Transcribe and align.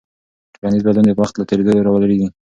ټولنیز 0.53 0.81
بدلون 0.85 1.05
د 1.07 1.11
وخت 1.21 1.33
له 1.37 1.43
تېرېدو 1.49 1.85
راولاړېږي. 1.85 2.27